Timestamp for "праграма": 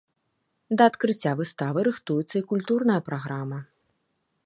3.11-3.59